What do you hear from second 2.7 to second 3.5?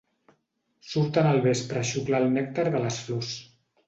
de les flors.